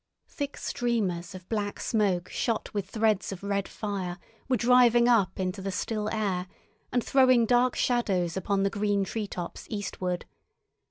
[0.27, 4.17] Thick streamers of black smoke shot with threads of red fire
[4.49, 6.47] were driving up into the still air,
[6.91, 10.25] and throwing dark shadows upon the green treetops eastward.